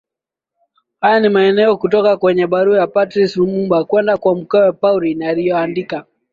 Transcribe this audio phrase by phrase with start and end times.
[1.01, 6.05] Haya ni maneno kutoka kwenye barua ya Patrice Lumumba kwenda kwa mkewe Pauline aliyoandika